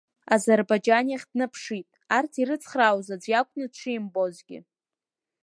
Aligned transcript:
Азарбаџьан 0.33 1.05
иахь 1.09 1.27
днаԥшит, 1.31 1.87
арҭ 2.17 2.33
ирыцхраауаз 2.41 3.07
аӡә 3.15 3.27
иакәны 3.31 3.65
дшимбозгьы. 3.73 4.59